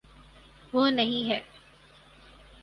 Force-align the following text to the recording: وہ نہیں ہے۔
وہ 0.73 0.89
نہیں 0.89 1.29
ہے۔ 1.29 1.39